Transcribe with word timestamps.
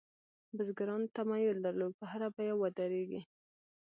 بزګرانو 0.55 1.13
تمایل 1.17 1.57
درلود 1.65 1.93
په 1.99 2.05
هره 2.11 2.27
بیه 2.35 2.53
ودرېږي. 2.57 3.21